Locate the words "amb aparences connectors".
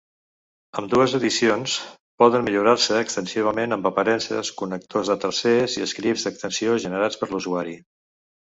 3.79-5.13